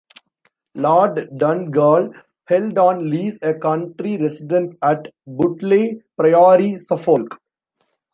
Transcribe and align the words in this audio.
Lord 0.73 1.29
Donegall 1.37 2.11
held 2.47 2.79
on 2.79 3.11
lease 3.11 3.37
a 3.43 3.53
country 3.53 4.17
residence 4.17 4.75
at 4.81 5.09
Butley 5.29 6.01
Priory, 6.17 6.79
Suffolk. 6.79 7.39